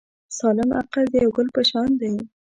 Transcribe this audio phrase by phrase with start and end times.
[0.37, 2.13] سالم عقل د یو ګل په شان دی.